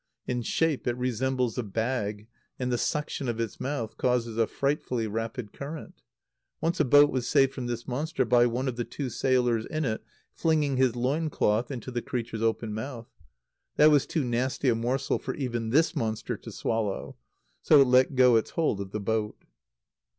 [0.25, 5.05] In shape it resembles a bag, and the suction of its mouth causes a frightfully
[5.05, 6.01] rapid current.
[6.59, 9.85] Once a boat was saved from this monster by one of the two sailors in
[9.85, 10.03] it
[10.33, 13.09] flinging his loin cloth into the creature's open mouth.
[13.75, 17.15] That was too nasty a morsel for even this monster to swallow;
[17.61, 19.37] so it let go its hold of the boat.